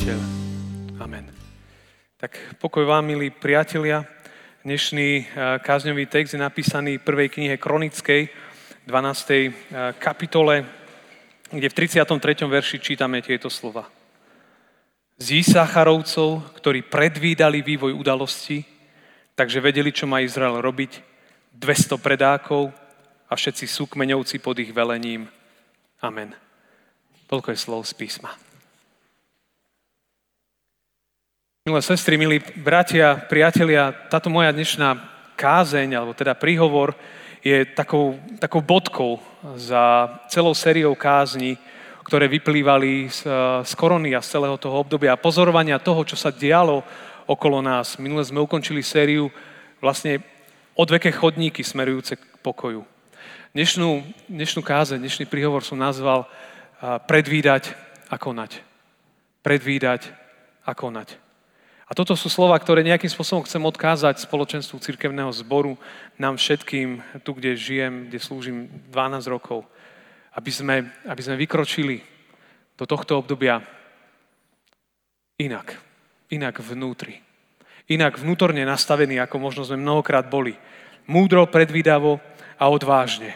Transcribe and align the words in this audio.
Spasiteľ. 0.00 0.24
Amen. 1.04 1.28
Tak 2.16 2.56
pokoj 2.56 2.88
vám, 2.88 3.04
milí 3.04 3.28
priatelia. 3.28 4.08
Dnešný 4.64 5.08
eh, 5.12 5.24
kázňový 5.60 6.08
text 6.08 6.32
je 6.32 6.40
napísaný 6.40 6.96
v 6.96 7.04
prvej 7.04 7.28
knihe 7.28 7.60
Kronickej, 7.60 8.32
12. 8.88 8.88
Eh, 8.88 9.52
kapitole, 10.00 10.64
kde 11.52 11.68
v 11.68 11.76
33. 11.76 12.16
verši 12.48 12.80
čítame 12.80 13.20
tieto 13.20 13.52
slova. 13.52 13.92
Z 15.20 15.36
Isacharovcov, 15.36 16.56
ktorí 16.56 16.80
predvídali 16.88 17.60
vývoj 17.60 17.92
udalosti, 17.92 18.64
takže 19.36 19.60
vedeli, 19.60 19.92
čo 19.92 20.08
má 20.08 20.24
Izrael 20.24 20.64
robiť, 20.64 20.96
200 21.52 22.00
predákov 22.00 22.72
a 23.28 23.36
všetci 23.36 23.68
súkmeňovci 23.68 24.40
pod 24.40 24.64
ich 24.64 24.72
velením. 24.72 25.28
Amen. 26.00 26.32
Toľko 27.28 27.52
je 27.52 27.58
slov 27.60 27.84
z 27.84 27.92
písma. 28.00 28.32
Milé 31.70 31.86
sestry, 31.86 32.18
milí 32.18 32.42
bratia, 32.58 33.14
priatelia, 33.30 33.94
táto 34.10 34.26
moja 34.26 34.50
dnešná 34.50 34.90
kázeň, 35.38 35.94
alebo 35.94 36.10
teda 36.18 36.34
príhovor, 36.34 36.98
je 37.46 37.62
takou, 37.62 38.18
takou 38.42 38.58
bodkou 38.58 39.22
za 39.54 40.10
celou 40.26 40.50
sériou 40.50 40.98
kázni, 40.98 41.54
ktoré 42.02 42.26
vyplývali 42.26 43.06
z, 43.06 43.22
z 43.62 43.72
korony 43.78 44.18
a 44.18 44.20
z 44.20 44.34
celého 44.34 44.58
toho 44.58 44.82
obdobia 44.82 45.14
a 45.14 45.22
pozorovania 45.22 45.78
toho, 45.78 46.02
čo 46.02 46.18
sa 46.18 46.34
dialo 46.34 46.82
okolo 47.30 47.62
nás. 47.62 48.02
Minule 48.02 48.26
sme 48.26 48.42
ukončili 48.42 48.82
sériu 48.82 49.30
vlastne 49.78 50.26
odveké 50.74 51.14
chodníky 51.14 51.62
smerujúce 51.62 52.18
k 52.18 52.22
pokoju. 52.42 52.82
Dnešnú, 53.54 54.02
dnešnú 54.26 54.58
kázeň, 54.58 54.98
dnešný 54.98 55.30
príhovor 55.30 55.62
som 55.62 55.78
nazval 55.78 56.26
predvídať 57.06 57.78
a 58.10 58.18
konať. 58.18 58.58
Predvídať 59.46 60.10
a 60.66 60.74
konať. 60.74 61.29
A 61.90 61.92
toto 61.98 62.14
sú 62.14 62.30
slova, 62.30 62.54
ktoré 62.54 62.86
nejakým 62.86 63.10
spôsobom 63.10 63.42
chcem 63.42 63.58
odkázať 63.66 64.22
spoločenstvu 64.22 64.78
cirkevného 64.78 65.34
zboru, 65.34 65.74
nám 66.22 66.38
všetkým, 66.38 67.02
tu, 67.26 67.34
kde 67.34 67.58
žijem, 67.58 68.06
kde 68.06 68.22
slúžim 68.22 68.70
12 68.94 69.26
rokov, 69.26 69.66
aby 70.30 70.50
sme, 70.54 70.86
aby 71.10 71.18
sme 71.18 71.34
vykročili 71.34 71.98
do 72.78 72.86
tohto 72.86 73.18
obdobia 73.18 73.58
inak, 75.42 75.74
inak 76.30 76.62
vnútri. 76.62 77.18
Inak 77.90 78.22
vnútorne 78.22 78.62
nastavení, 78.62 79.18
ako 79.18 79.42
možno 79.42 79.66
sme 79.66 79.82
mnohokrát 79.82 80.30
boli. 80.30 80.54
Múdro, 81.10 81.50
predvídavo 81.50 82.22
a 82.54 82.70
odvážne. 82.70 83.34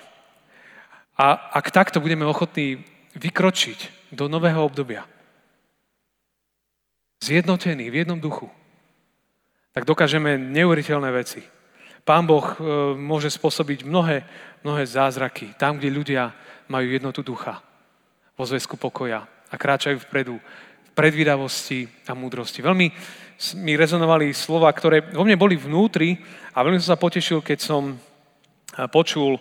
A 1.18 1.34
ak 1.58 1.74
takto 1.74 1.98
budeme 1.98 2.22
ochotní 2.22 2.86
vykročiť 3.18 4.14
do 4.14 4.30
nového 4.30 4.62
obdobia, 4.62 5.10
zjednotení 7.24 7.88
v 7.88 8.04
jednom 8.04 8.20
duchu, 8.20 8.52
tak 9.72 9.88
dokážeme 9.88 10.38
neuveriteľné 10.38 11.10
veci. 11.10 11.42
Pán 12.04 12.28
Boh 12.28 12.44
e, 12.44 12.56
môže 12.94 13.32
spôsobiť 13.32 13.88
mnohé, 13.88 14.28
mnohé 14.60 14.84
zázraky 14.84 15.56
tam, 15.56 15.80
kde 15.80 15.88
ľudia 15.88 16.22
majú 16.68 16.84
jednotu 16.84 17.24
ducha 17.24 17.64
vo 18.36 18.44
zväzku 18.44 18.76
pokoja 18.76 19.24
a 19.24 19.54
kráčajú 19.56 20.04
vpredu 20.04 20.36
v 20.36 20.90
predvídavosti 20.92 21.88
a 22.04 22.12
múdrosti. 22.12 22.60
Veľmi 22.60 22.86
mi 23.58 23.72
rezonovali 23.74 24.36
slova, 24.36 24.68
ktoré 24.70 25.00
vo 25.16 25.24
mne 25.24 25.40
boli 25.40 25.56
vnútri 25.56 26.20
a 26.52 26.60
veľmi 26.60 26.78
som 26.78 26.94
sa 26.94 27.00
potešil, 27.00 27.40
keď 27.40 27.58
som 27.64 27.82
e, 27.90 27.94
počul 28.92 29.40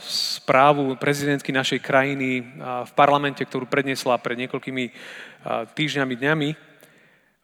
správu 0.00 0.96
prezidentky 0.96 1.52
našej 1.52 1.84
krajiny 1.84 2.40
v 2.88 2.92
parlamente, 2.96 3.44
ktorú 3.44 3.68
predniesla 3.68 4.16
pred 4.16 4.40
niekoľkými 4.48 4.84
týždňami, 5.76 6.14
dňami. 6.16 6.69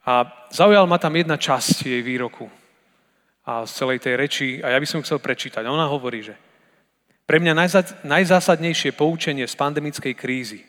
A 0.06 0.46
zaujala 0.54 0.86
ma 0.86 1.02
tam 1.02 1.18
jedna 1.18 1.34
časť 1.34 1.90
jej 1.90 2.02
výroku 2.02 2.46
a 3.42 3.66
z 3.66 3.72
celej 3.74 3.98
tej 3.98 4.14
reči 4.14 4.48
a 4.62 4.70
ja 4.70 4.78
by 4.78 4.86
som 4.86 5.02
chcel 5.02 5.18
prečítať. 5.18 5.66
Ona 5.66 5.90
hovorí, 5.90 6.22
že 6.22 6.38
pre 7.26 7.42
mňa 7.42 7.58
najzásadnejšie 8.06 8.94
poučenie 8.94 9.50
z 9.50 9.54
pandemickej 9.58 10.14
krízy 10.14 10.62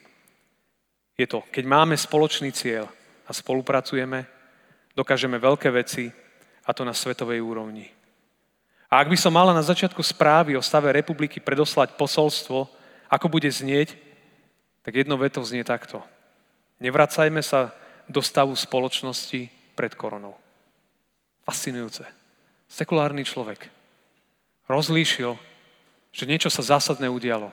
je 1.18 1.26
to, 1.30 1.46
keď 1.54 1.64
máme 1.66 1.94
spoločný 1.98 2.50
cieľ 2.54 2.90
a 3.26 3.32
spolupracujeme, 3.34 4.26
dokážeme 4.98 5.38
veľké 5.42 5.70
veci 5.74 6.10
a 6.66 6.74
to 6.74 6.86
na 6.86 6.94
svetovej 6.94 7.42
úrovni. 7.42 7.90
A 8.90 9.02
ak 9.02 9.10
by 9.14 9.18
som 9.20 9.34
mala 9.34 9.54
na 9.54 9.66
začiatku 9.66 10.00
správy 10.02 10.58
o 10.58 10.66
stave 10.66 10.90
republiky 10.94 11.42
predoslať 11.42 11.94
posolstvo, 11.94 12.70
ako 13.10 13.28
bude 13.30 13.50
znieť, 13.50 13.98
tak 14.86 14.98
jedno 14.98 15.20
veto 15.20 15.44
znie 15.44 15.66
takto. 15.66 16.00
Nevracajme 16.80 17.42
sa 17.42 17.74
do 18.08 18.24
stavu 18.24 18.56
spoločnosti 18.56 19.52
pred 19.76 19.94
koronou. 19.94 20.34
Fascinujúce. 21.44 22.04
Sekulárny 22.68 23.24
človek 23.24 23.72
rozlíšil, 24.68 25.40
že 26.12 26.28
niečo 26.28 26.52
sa 26.52 26.64
zásadné 26.64 27.08
udialo. 27.08 27.52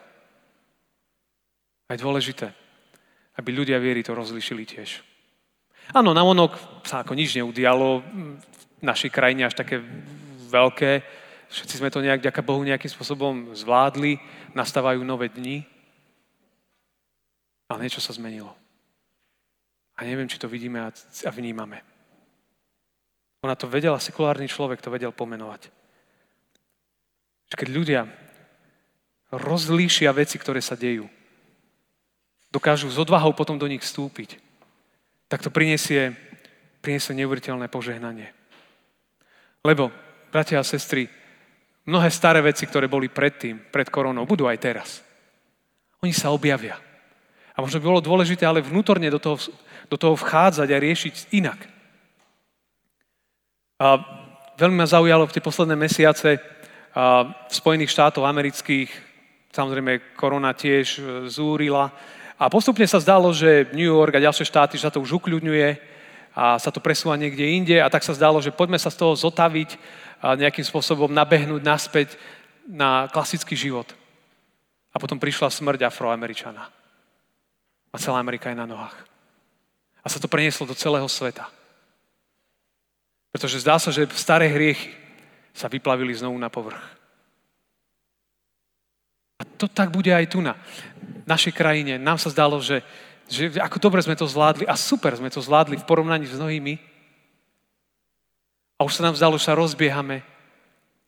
A 1.86 1.88
je 1.94 2.02
dôležité, 2.02 2.50
aby 3.38 3.50
ľudia 3.54 3.78
viery 3.78 4.02
to 4.02 4.16
rozlíšili 4.16 4.66
tiež. 4.66 5.04
Áno, 5.92 6.16
na 6.16 6.24
onok 6.24 6.56
sa 6.82 7.04
ako 7.04 7.12
nič 7.12 7.36
neudialo 7.36 8.00
v 8.00 8.82
našej 8.82 9.12
krajine 9.12 9.44
až 9.44 9.54
také 9.54 9.84
veľké. 10.48 11.04
Všetci 11.52 11.76
sme 11.76 11.92
to 11.92 12.00
nejak, 12.00 12.24
ďaká 12.24 12.40
Bohu, 12.40 12.64
nejakým 12.64 12.88
spôsobom 12.88 13.52
zvládli. 13.52 14.16
Nastávajú 14.56 15.04
nové 15.04 15.28
dni. 15.28 15.68
Ale 17.68 17.84
niečo 17.84 18.00
sa 18.00 18.16
zmenilo. 18.16 18.56
A 19.94 20.02
neviem, 20.02 20.26
či 20.26 20.42
to 20.42 20.50
vidíme 20.50 20.82
a 20.82 21.30
vnímame. 21.30 21.82
Ona 23.46 23.54
to 23.54 23.70
vedela, 23.70 24.02
sekulárny 24.02 24.48
človek 24.48 24.80
to 24.80 24.90
vedel 24.90 25.12
pomenovať. 25.12 25.70
Keď 27.54 27.68
ľudia 27.70 28.08
rozlíšia 29.30 30.10
veci, 30.10 30.40
ktoré 30.40 30.58
sa 30.58 30.74
dejú, 30.74 31.06
dokážu 32.50 32.90
s 32.90 32.98
odvahou 32.98 33.30
potom 33.34 33.54
do 33.54 33.70
nich 33.70 33.82
vstúpiť, 33.82 34.38
tak 35.30 35.42
to 35.42 35.54
prinesie, 35.54 36.14
prinesie 36.82 37.14
neuveriteľné 37.14 37.66
požehnanie. 37.70 38.30
Lebo, 39.62 39.90
bratia 40.34 40.58
a 40.58 40.66
sestry, 40.66 41.06
mnohé 41.86 42.10
staré 42.10 42.42
veci, 42.42 42.66
ktoré 42.66 42.90
boli 42.90 43.06
predtým, 43.10 43.70
pred 43.70 43.86
koronou, 43.90 44.26
budú 44.26 44.50
aj 44.50 44.58
teraz. 44.58 44.88
Oni 46.02 46.12
sa 46.12 46.34
objavia. 46.34 46.76
A 47.54 47.62
možno 47.62 47.78
by 47.78 47.86
bolo 47.86 48.02
dôležité 48.02 48.42
ale 48.42 48.66
vnútorne 48.66 49.06
do 49.10 49.22
toho, 49.22 49.38
do 49.86 49.96
toho 49.96 50.18
vchádzať 50.18 50.68
a 50.70 50.82
riešiť 50.82 51.14
inak. 51.38 51.58
A 53.78 53.98
veľmi 54.58 54.82
ma 54.82 54.86
zaujalo 54.86 55.26
v 55.26 55.34
tie 55.34 55.42
posledné 55.42 55.78
mesiace 55.78 56.38
a 56.94 57.26
v 57.50 57.54
Spojených 57.54 57.90
štátoch 57.90 58.22
amerických, 58.22 58.90
samozrejme 59.50 60.14
korona 60.14 60.54
tiež 60.54 60.86
e, 60.98 61.00
zúrila, 61.26 61.90
a 62.34 62.50
postupne 62.50 62.82
sa 62.86 62.98
zdalo, 62.98 63.30
že 63.30 63.70
New 63.70 63.86
York 63.86 64.18
a 64.18 64.24
ďalšie 64.24 64.46
štáty, 64.46 64.74
že 64.74 64.90
sa 64.90 64.94
to 64.94 64.98
už 64.98 65.22
ukľudňuje 65.22 65.68
a 66.34 66.58
sa 66.58 66.74
to 66.74 66.82
presúva 66.82 67.14
niekde 67.14 67.46
inde 67.46 67.78
a 67.78 67.86
tak 67.86 68.02
sa 68.02 68.10
zdalo, 68.10 68.42
že 68.42 68.50
poďme 68.50 68.78
sa 68.78 68.90
z 68.90 68.98
toho 68.98 69.14
zotaviť 69.14 69.78
a 70.18 70.34
nejakým 70.34 70.66
spôsobom 70.66 71.14
nabehnúť 71.14 71.62
naspäť 71.62 72.18
na 72.66 73.06
klasický 73.12 73.54
život. 73.54 73.86
A 74.90 74.98
potom 74.98 75.18
prišla 75.22 75.50
smrť 75.50 75.86
afroameričana. 75.86 76.83
A 77.94 77.96
celá 78.02 78.18
Amerika 78.18 78.50
je 78.50 78.58
na 78.58 78.66
nohách. 78.66 78.98
A 80.02 80.10
sa 80.10 80.18
to 80.18 80.26
prenieslo 80.26 80.66
do 80.66 80.74
celého 80.74 81.06
sveta. 81.06 81.46
Pretože 83.30 83.62
zdá 83.62 83.78
sa, 83.78 83.94
že 83.94 84.10
staré 84.18 84.50
hriechy 84.50 84.90
sa 85.54 85.70
vyplavili 85.70 86.10
znovu 86.10 86.34
na 86.34 86.50
povrch. 86.50 86.82
A 89.38 89.46
to 89.46 89.70
tak 89.70 89.94
bude 89.94 90.10
aj 90.10 90.26
tu 90.26 90.42
na 90.42 90.58
našej 91.22 91.54
krajine. 91.54 91.94
Nám 91.94 92.18
sa 92.18 92.34
zdalo, 92.34 92.58
že, 92.58 92.82
že 93.30 93.54
ako 93.62 93.78
dobre 93.78 94.02
sme 94.02 94.18
to 94.18 94.26
zvládli 94.26 94.66
a 94.66 94.74
super 94.74 95.14
sme 95.14 95.30
to 95.30 95.38
zvládli 95.38 95.78
v 95.78 95.86
porovnaní 95.86 96.26
s 96.26 96.34
mnohými. 96.34 96.74
A 98.74 98.82
už 98.82 98.98
sa 98.98 99.06
nám 99.06 99.14
zdalo, 99.14 99.38
že 99.38 99.46
sa 99.46 99.54
rozbiehame 99.54 100.26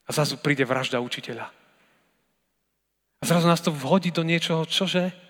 a 0.07 0.11
zrazu 0.15 0.39
príde 0.39 0.63
vražda 0.63 1.03
učiteľa. 1.03 1.51
A 3.19 3.23
zrazu 3.27 3.51
nás 3.51 3.59
to 3.59 3.75
vhodí 3.75 4.15
do 4.15 4.23
niečoho, 4.23 4.63
čože? 4.63 5.26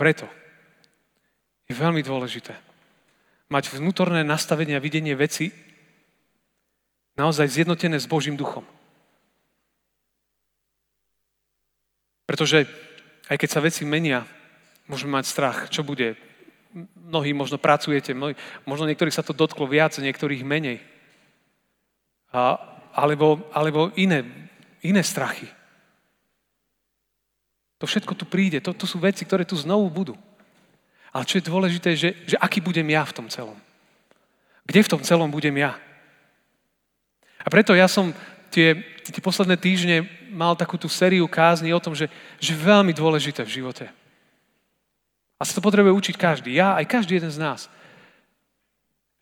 Preto 0.00 0.24
je 1.68 1.76
veľmi 1.76 2.00
dôležité 2.00 2.56
mať 3.52 3.76
vnútorné 3.76 4.24
nastavenie 4.24 4.72
a 4.72 4.80
videnie 4.80 5.12
veci 5.12 5.52
naozaj 7.20 7.52
zjednotené 7.52 8.00
s 8.00 8.08
Božím 8.08 8.38
duchom. 8.40 8.64
Pretože 12.24 12.64
aj 13.28 13.36
keď 13.36 13.48
sa 13.50 13.60
veci 13.60 13.84
menia, 13.84 14.24
môžeme 14.88 15.18
mať 15.18 15.26
strach, 15.28 15.58
čo 15.68 15.84
bude. 15.84 16.16
Mnohí 16.96 17.34
možno 17.34 17.58
pracujete, 17.58 18.14
mnohí, 18.14 18.38
možno 18.64 18.86
niektorých 18.86 19.12
sa 19.12 19.26
to 19.26 19.34
dotklo 19.34 19.66
viac, 19.66 19.98
niektorých 19.98 20.46
menej. 20.46 20.78
A, 22.30 22.54
alebo, 22.94 23.42
alebo 23.50 23.90
iné, 23.98 24.24
iné 24.80 25.02
strachy. 25.02 25.50
To 27.80 27.88
všetko 27.88 28.12
tu 28.12 28.28
príde, 28.28 28.60
to, 28.60 28.76
to 28.76 28.84
sú 28.84 29.00
veci, 29.00 29.24
ktoré 29.24 29.48
tu 29.48 29.56
znovu 29.56 29.88
budú. 29.88 30.14
Ale 31.10 31.24
čo 31.26 31.40
je 31.40 31.48
dôležité, 31.48 31.96
že, 31.96 32.12
že 32.28 32.36
aký 32.36 32.60
budem 32.60 32.86
ja 32.92 33.02
v 33.02 33.16
tom 33.16 33.26
celom. 33.32 33.56
Kde 34.68 34.84
v 34.84 34.90
tom 34.92 35.02
celom 35.02 35.32
budem 35.32 35.56
ja? 35.56 35.74
A 37.40 37.48
preto 37.48 37.72
ja 37.72 37.88
som 37.88 38.12
tie, 38.52 38.76
tie 39.00 39.24
posledné 39.24 39.56
týždne 39.56 40.04
mal 40.28 40.54
takú 40.54 40.76
tú 40.76 40.92
sériu 40.92 41.24
kázni 41.24 41.72
o 41.72 41.80
tom, 41.82 41.96
že, 41.96 42.06
že 42.36 42.52
veľmi 42.52 42.92
dôležité 42.92 43.42
v 43.42 43.54
živote. 43.58 43.88
A 45.40 45.42
sa 45.48 45.56
to 45.56 45.64
potrebuje 45.64 45.96
učiť 45.96 46.16
každý. 46.20 46.52
Ja 46.52 46.76
aj 46.76 46.84
každý 46.84 47.16
jeden 47.16 47.32
z 47.32 47.40
nás. 47.40 47.72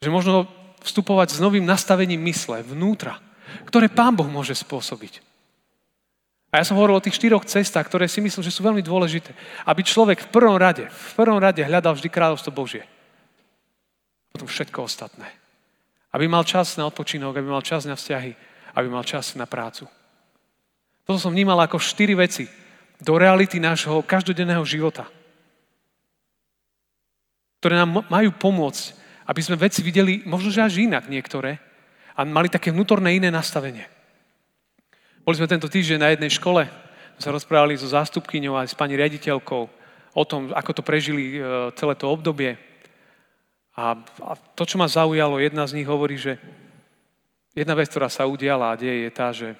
Že 0.02 0.10
možno 0.10 0.50
vstupovať 0.82 1.38
s 1.38 1.38
novým 1.38 1.62
nastavením 1.62 2.18
mysle 2.26 2.66
vnútra, 2.66 3.22
ktoré 3.70 3.86
Pán 3.86 4.18
Boh 4.18 4.26
môže 4.26 4.52
spôsobiť. 4.58 5.27
A 6.48 6.60
ja 6.60 6.64
som 6.64 6.80
hovoril 6.80 6.96
o 6.96 7.04
tých 7.04 7.20
štyroch 7.20 7.44
cestách, 7.44 7.84
ktoré 7.84 8.08
si 8.08 8.24
myslím, 8.24 8.40
že 8.40 8.54
sú 8.54 8.64
veľmi 8.64 8.80
dôležité. 8.80 9.36
Aby 9.68 9.84
človek 9.84 10.24
v 10.24 10.32
prvom 10.32 10.56
rade, 10.56 10.88
v 10.88 11.12
prvom 11.12 11.36
rade 11.36 11.60
hľadal 11.60 11.92
vždy 11.92 12.08
kráľovstvo 12.08 12.56
Božie. 12.56 12.88
Potom 14.32 14.48
všetko 14.48 14.88
ostatné. 14.88 15.28
Aby 16.08 16.24
mal 16.24 16.48
čas 16.48 16.80
na 16.80 16.88
odpočinok, 16.88 17.36
aby 17.36 17.48
mal 17.52 17.60
čas 17.60 17.84
na 17.84 17.92
vzťahy, 17.92 18.32
aby 18.80 18.86
mal 18.88 19.04
čas 19.04 19.36
na 19.36 19.44
prácu. 19.44 19.84
Toto 21.04 21.20
som 21.20 21.32
vnímal 21.32 21.60
ako 21.60 21.76
štyri 21.76 22.16
veci 22.16 22.48
do 22.96 23.16
reality 23.20 23.60
nášho 23.60 24.00
každodenného 24.04 24.64
života, 24.64 25.04
ktoré 27.60 27.76
nám 27.76 28.08
majú 28.08 28.30
pomôcť, 28.32 28.84
aby 29.28 29.40
sme 29.44 29.60
veci 29.60 29.84
videli 29.84 30.24
možno, 30.24 30.48
že 30.48 30.64
až 30.64 30.80
inak 30.80 31.12
niektoré 31.12 31.60
a 32.16 32.24
mali 32.24 32.48
také 32.48 32.72
vnútorné 32.72 33.16
iné 33.20 33.28
nastavenie. 33.28 33.97
Boli 35.28 35.36
sme 35.36 35.44
tento 35.44 35.68
týždeň 35.68 36.00
na 36.00 36.08
jednej 36.16 36.32
škole, 36.32 36.64
sa 37.20 37.28
rozprávali 37.28 37.76
so 37.76 37.84
zástupkyňou 37.84 38.56
a 38.56 38.64
s 38.64 38.72
pani 38.72 38.96
riaditeľkou 38.96 39.62
o 40.16 40.24
tom, 40.24 40.56
ako 40.56 40.80
to 40.80 40.80
prežili 40.80 41.36
e, 41.36 41.68
celé 41.76 41.92
to 42.00 42.08
obdobie. 42.08 42.56
A, 43.76 43.92
a 44.24 44.32
to, 44.56 44.64
čo 44.64 44.80
ma 44.80 44.88
zaujalo, 44.88 45.36
jedna 45.36 45.68
z 45.68 45.76
nich 45.76 45.84
hovorí, 45.84 46.16
že 46.16 46.40
jedna 47.52 47.76
vec, 47.76 47.92
ktorá 47.92 48.08
sa 48.08 48.24
udiala 48.24 48.72
a 48.72 48.78
deje, 48.80 49.04
je 49.04 49.10
tá, 49.12 49.28
že, 49.36 49.52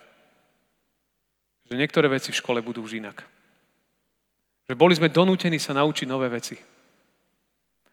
že 1.69 1.77
niektoré 1.77 2.09
veci 2.09 2.33
v 2.33 2.41
škole 2.41 2.65
budú 2.65 2.89
už 2.89 3.05
inak. 3.05 3.21
Že 4.73 4.73
boli 4.73 4.97
sme 4.97 5.13
donútení 5.13 5.61
sa 5.61 5.77
naučiť 5.77 6.09
nové 6.09 6.33
veci. 6.33 6.57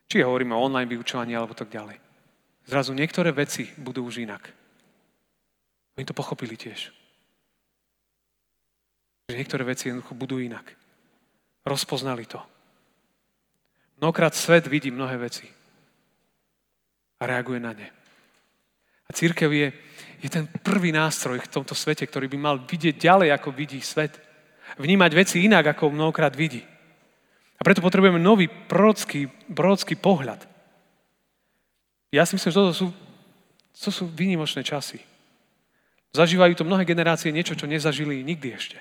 Či 0.08 0.24
hovoríme 0.24 0.56
o 0.56 0.64
online 0.64 0.88
vyučovaní 0.88 1.36
alebo 1.36 1.52
tak 1.52 1.68
ďalej. 1.76 2.00
Zrazu 2.72 2.96
niektoré 2.96 3.36
veci 3.36 3.68
budú 3.76 4.08
už 4.08 4.24
inak. 4.24 4.48
Oni 6.00 6.08
to 6.08 6.16
pochopili 6.16 6.56
tiež. 6.56 7.04
Že 9.26 9.38
niektoré 9.38 9.64
veci 9.66 9.90
jednoducho 9.90 10.14
budú 10.14 10.38
inak. 10.38 10.70
Rozpoznali 11.66 12.30
to. 12.30 12.38
Mnohokrát 13.98 14.36
svet 14.36 14.68
vidí 14.68 14.92
mnohé 14.92 15.18
veci 15.18 15.50
a 17.20 17.24
reaguje 17.26 17.60
na 17.60 17.74
ne. 17.74 17.88
A 19.08 19.14
církev 19.14 19.50
je, 19.50 19.68
je 20.22 20.30
ten 20.30 20.46
prvý 20.62 20.92
nástroj 20.92 21.42
v 21.42 21.52
tomto 21.52 21.74
svete, 21.74 22.06
ktorý 22.06 22.28
by 22.28 22.38
mal 22.38 22.56
vidieť 22.62 23.02
ďalej, 23.02 23.30
ako 23.34 23.50
vidí 23.56 23.82
svet. 23.82 24.20
Vnímať 24.78 25.12
veci 25.14 25.46
inak, 25.46 25.74
ako 25.74 25.94
mnohokrát 25.94 26.34
vidí. 26.36 26.62
A 27.56 27.62
preto 27.64 27.80
potrebujeme 27.80 28.20
nový 28.20 28.52
prorocký, 28.52 29.32
prorocký 29.48 29.96
pohľad. 29.96 30.44
Ja 32.12 32.28
si 32.28 32.36
myslím, 32.36 32.52
že 32.52 32.60
toto 32.60 32.74
sú, 32.76 32.88
to 33.74 33.90
sú 33.90 34.06
výnimočné 34.12 34.62
časy. 34.62 35.00
Zažívajú 36.12 36.56
to 36.56 36.68
mnohé 36.68 36.84
generácie 36.84 37.32
niečo, 37.32 37.56
čo 37.56 37.68
nezažili 37.68 38.24
nikdy 38.24 38.54
ešte. 38.56 38.78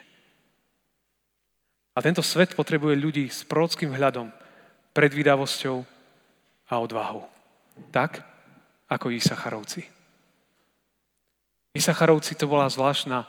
A 1.95 2.03
tento 2.03 2.27
svet 2.27 2.59
potrebuje 2.59 2.99
ľudí 2.99 3.31
s 3.31 3.47
prorockým 3.47 3.95
hľadom, 3.95 4.35
predvídavosťou 4.91 5.77
a 6.71 6.75
odvahou. 6.83 7.23
Tak, 7.95 8.23
ako 8.91 9.15
Isacharovci. 9.15 9.87
Isacharovci 11.75 12.35
to 12.35 12.51
bola 12.51 12.71
zvláštna, 12.71 13.27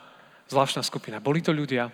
zvláštna 0.50 0.82
skupina. 0.82 1.22
Boli 1.22 1.42
to 1.42 1.54
ľudia, 1.54 1.90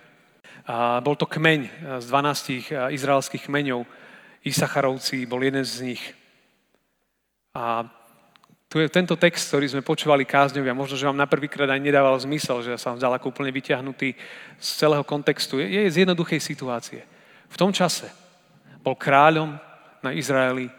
a 0.63 1.03
bol 1.03 1.19
to 1.19 1.27
kmeň 1.27 1.61
z 1.99 2.05
12 2.07 2.95
izraelských 2.95 3.51
kmeňov. 3.51 3.83
Isacharovci 4.47 5.27
bol 5.27 5.43
jeden 5.43 5.65
z 5.67 5.91
nich. 5.91 6.03
A 7.51 7.83
tu 8.73 8.81
je 8.81 8.89
tento 8.89 9.13
text, 9.13 9.53
ktorý 9.53 9.69
sme 9.69 9.85
počúvali 9.85 10.25
kázňovi 10.25 10.65
a 10.65 10.73
možno, 10.73 10.97
že 10.97 11.05
vám 11.05 11.13
na 11.13 11.29
prvýkrát 11.29 11.69
aj 11.69 11.77
nedával 11.77 12.17
zmysel, 12.17 12.65
že 12.65 12.73
sa 12.81 12.89
vám 12.89 12.97
zdal 12.97 13.13
ako 13.13 13.29
úplne 13.29 13.53
vyťahnutý 13.53 14.17
z 14.57 14.67
celého 14.81 15.05
kontextu. 15.05 15.61
Je, 15.61 15.77
je 15.77 15.93
z 15.93 16.01
jednoduchej 16.01 16.41
situácie. 16.41 17.05
V 17.53 17.59
tom 17.61 17.69
čase 17.69 18.09
bol 18.81 18.97
kráľom 18.97 19.53
na 20.01 20.09
Izraeli 20.17 20.73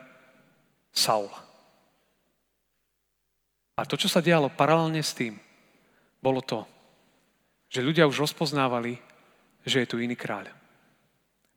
Saul. 0.91 1.31
A 3.79 3.87
to, 3.87 3.94
čo 3.94 4.11
sa 4.11 4.19
dialo 4.19 4.50
paralelne 4.50 4.99
s 4.99 5.14
tým, 5.14 5.38
bolo 6.19 6.43
to, 6.43 6.67
že 7.70 7.79
ľudia 7.79 8.11
už 8.11 8.26
rozpoznávali, 8.26 8.99
že 9.62 9.87
je 9.87 9.90
tu 9.94 10.02
iný 10.02 10.19
kráľ. 10.19 10.50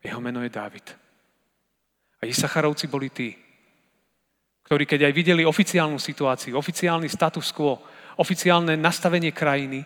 Jeho 0.06 0.22
meno 0.22 0.46
je 0.46 0.54
Dávid. 0.54 0.86
A 2.22 2.30
Isacharovci 2.30 2.86
boli 2.86 3.10
tí, 3.10 3.34
ktorí 4.68 4.84
keď 4.84 5.08
aj 5.08 5.14
videli 5.16 5.48
oficiálnu 5.48 5.96
situáciu, 5.96 6.60
oficiálny 6.60 7.08
status 7.08 7.56
quo, 7.56 7.80
oficiálne 8.20 8.76
nastavenie 8.76 9.32
krajiny, 9.32 9.80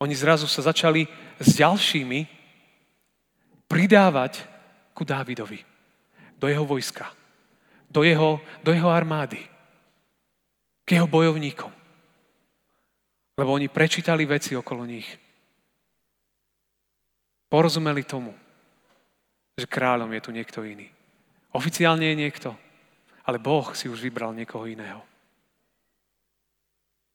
oni 0.00 0.14
zrazu 0.16 0.48
sa 0.48 0.64
začali 0.64 1.04
s 1.36 1.60
ďalšími 1.60 2.24
pridávať 3.68 4.48
ku 4.96 5.04
Dávidovi, 5.04 5.60
do 6.40 6.48
jeho 6.48 6.64
vojska, 6.64 7.12
do 7.92 8.00
jeho, 8.00 8.40
do 8.64 8.72
jeho 8.72 8.88
armády, 8.88 9.40
k 10.88 10.88
jeho 10.96 11.04
bojovníkom. 11.04 11.72
Lebo 13.36 13.50
oni 13.52 13.68
prečítali 13.68 14.24
veci 14.24 14.56
okolo 14.56 14.88
nich. 14.88 15.08
Porozumeli 17.52 18.00
tomu, 18.08 18.32
že 19.60 19.68
kráľom 19.68 20.08
je 20.16 20.20
tu 20.24 20.30
niekto 20.32 20.64
iný. 20.64 20.88
Oficiálne 21.52 22.08
je 22.08 22.16
niekto, 22.16 22.56
ale 23.24 23.40
Boh 23.40 23.72
si 23.72 23.88
už 23.88 24.04
vybral 24.04 24.36
niekoho 24.36 24.68
iného. 24.68 25.00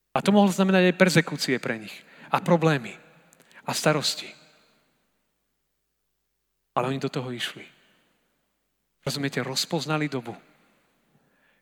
A 0.09 0.25
to 0.25 0.33
mohlo 0.33 0.49
znamenať 0.49 0.89
aj 0.89 0.99
persekúcie 0.99 1.55
pre 1.61 1.77
nich. 1.77 1.93
A 2.33 2.41
problémy. 2.41 2.97
A 3.69 3.71
starosti. 3.77 4.25
Ale 6.73 6.89
oni 6.89 6.97
do 6.97 7.13
toho 7.13 7.29
išli. 7.29 7.61
Rozumiete, 9.05 9.45
rozpoznali 9.45 10.09
dobu. 10.09 10.33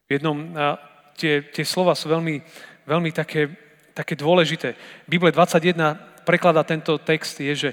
V 0.07 0.09
jednom, 0.15 0.55
a 0.55 0.79
tie, 1.19 1.43
tie 1.43 1.67
slova 1.67 1.91
sú 1.91 2.07
veľmi, 2.07 2.39
veľmi 2.87 3.11
také, 3.11 3.51
také 3.91 4.15
dôležité. 4.15 4.79
Bible 5.11 5.35
21 5.35 6.23
prekladá 6.23 6.63
tento 6.63 6.95
text, 7.03 7.43
je, 7.43 7.53
že 7.67 7.69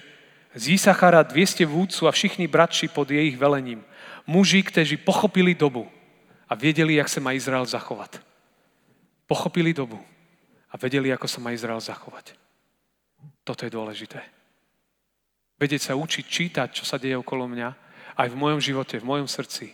z 0.59 0.75
Isachara 0.75 1.23
200 1.23 1.63
vúdcu 1.67 2.11
a 2.11 2.15
všichni 2.15 2.51
bratši 2.51 2.91
pod 2.91 3.11
jej 3.11 3.31
velením. 3.39 3.87
Muži, 4.27 4.67
kteří 4.67 4.99
pochopili 4.99 5.55
dobu 5.55 5.87
a 6.49 6.53
vedeli, 6.55 7.01
jak 7.01 7.09
sa 7.09 7.21
má 7.21 7.33
Izrael 7.33 7.65
zachovať. 7.65 8.21
Pochopili 9.25 9.73
dobu 9.73 9.97
a 10.69 10.75
vedeli, 10.77 11.09
ako 11.09 11.25
sa 11.25 11.41
má 11.41 11.55
Izrael 11.55 11.81
zachovať. 11.81 12.37
Toto 13.45 13.65
je 13.65 13.73
dôležité. 13.73 14.21
Vedieť 15.57 15.93
sa 15.93 15.97
učiť 15.97 16.25
čítať, 16.27 16.69
čo 16.75 16.85
sa 16.85 17.01
deje 17.01 17.17
okolo 17.17 17.49
mňa, 17.49 17.69
aj 18.19 18.29
v 18.31 18.39
mojom 18.39 18.61
živote, 18.61 18.99
v 19.01 19.09
mojom 19.09 19.29
srdci. 19.31 19.73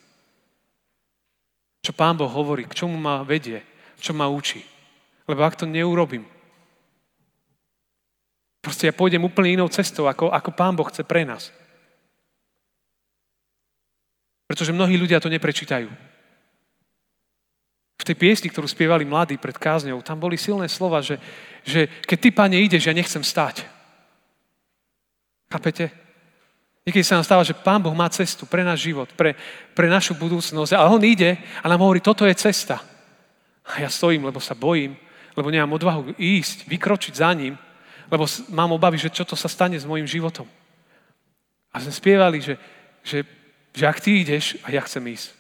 Čo 1.81 1.93
Pán 1.97 2.21
Boh 2.21 2.29
hovorí, 2.29 2.69
k 2.69 2.77
čomu 2.85 3.01
ma 3.01 3.25
vedie, 3.25 3.65
čo 3.97 4.13
ma 4.13 4.29
učí. 4.29 4.61
Lebo 5.25 5.41
ak 5.41 5.57
to 5.57 5.65
neurobím, 5.65 6.29
proste 8.61 8.91
ja 8.91 8.95
pôjdem 8.95 9.25
úplne 9.25 9.57
inou 9.57 9.69
cestou, 9.73 10.05
ako, 10.05 10.29
ako 10.29 10.51
Pán 10.53 10.77
Boh 10.77 10.87
chce 10.89 11.01
pre 11.03 11.25
nás. 11.25 11.49
Pretože 14.45 14.75
mnohí 14.75 14.99
ľudia 14.99 15.23
to 15.23 15.33
neprečítajú. 15.33 16.10
V 18.01 18.09
tej 18.09 18.17
piesni, 18.17 18.49
ktorú 18.49 18.65
spievali 18.65 19.05
mladí 19.05 19.37
pred 19.37 19.53
kázňou, 19.61 20.01
tam 20.01 20.17
boli 20.17 20.41
silné 20.41 20.73
slova, 20.73 21.05
že, 21.05 21.21
že 21.69 21.85
keď 22.09 22.19
ty, 22.19 22.29
pane, 22.33 22.57
ideš, 22.57 22.89
ja 22.89 22.97
nechcem 22.97 23.21
stať. 23.21 23.69
Chápete? 25.53 25.93
Niekedy 26.89 27.05
sa 27.05 27.21
nám 27.21 27.29
stáva, 27.29 27.45
že 27.45 27.53
Pán 27.53 27.85
Boh 27.85 27.93
má 27.93 28.09
cestu 28.09 28.49
pre 28.49 28.65
náš 28.65 28.89
život, 28.89 29.13
pre, 29.13 29.37
pre 29.77 29.85
našu 29.93 30.17
budúcnosť, 30.17 30.73
ale 30.73 30.89
On 30.89 31.03
ide 31.05 31.37
a 31.61 31.69
nám 31.69 31.85
hovorí, 31.85 32.01
toto 32.01 32.25
je 32.25 32.33
cesta. 32.33 32.81
A 33.69 33.85
ja 33.85 33.93
stojím, 33.93 34.25
lebo 34.25 34.41
sa 34.41 34.57
bojím, 34.57 34.97
lebo 35.37 35.53
nemám 35.53 35.77
odvahu 35.77 36.17
ísť, 36.17 36.65
vykročiť 36.73 37.21
za 37.21 37.31
ním, 37.37 37.61
lebo 38.09 38.25
mám 38.49 38.73
obavy, 38.73 38.97
že 38.97 39.13
čo 39.13 39.29
to 39.29 39.37
sa 39.37 39.47
stane 39.47 39.77
s 39.77 39.85
mojim 39.85 40.09
životom. 40.09 40.49
A 41.71 41.85
sme 41.85 41.93
spievali, 41.93 42.41
že, 42.41 42.57
že, 43.05 43.29
že 43.77 43.85
ak 43.85 44.01
ty 44.01 44.25
ideš, 44.25 44.57
a 44.65 44.73
ja 44.73 44.81
chcem 44.81 45.05
ísť. 45.05 45.37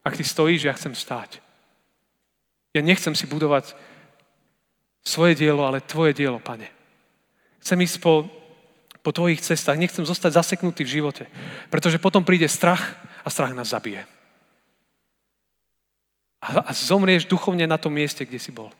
Ak 0.00 0.16
ty 0.16 0.24
stojíš, 0.24 0.64
ja 0.64 0.72
chcem 0.72 0.96
stáť. 0.96 1.44
Ja 2.76 2.84
nechcem 2.84 3.16
si 3.16 3.24
budovať 3.24 3.72
svoje 5.00 5.34
dielo, 5.38 5.64
ale 5.64 5.80
tvoje 5.80 6.12
dielo, 6.12 6.36
pane. 6.36 6.68
Chcem 7.64 7.80
ísť 7.80 7.96
po, 8.00 8.28
po 9.00 9.10
tvojich 9.12 9.40
cestách, 9.40 9.80
nechcem 9.80 10.04
zostať 10.04 10.36
zaseknutý 10.36 10.84
v 10.84 11.00
živote, 11.00 11.24
pretože 11.72 12.02
potom 12.02 12.24
príde 12.24 12.48
strach 12.48 12.96
a 13.24 13.28
strach 13.32 13.56
nás 13.56 13.72
zabije. 13.72 14.04
A, 16.44 16.70
a 16.70 16.72
zomrieš 16.76 17.26
duchovne 17.26 17.66
na 17.66 17.80
tom 17.80 17.96
mieste, 17.96 18.22
kde 18.22 18.38
si 18.38 18.52
bol. 18.52 18.70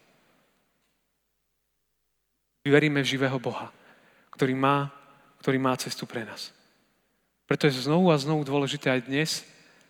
Veríme 2.68 3.00
v 3.00 3.10
živého 3.16 3.40
Boha, 3.40 3.72
ktorý 4.28 4.52
má, 4.52 4.92
ktorý 5.40 5.56
má 5.56 5.72
cestu 5.80 6.04
pre 6.04 6.28
nás. 6.28 6.52
Preto 7.48 7.64
je 7.64 7.80
znovu 7.80 8.12
a 8.12 8.20
znovu 8.20 8.44
dôležité 8.44 8.92
aj 8.92 9.08
dnes 9.08 9.30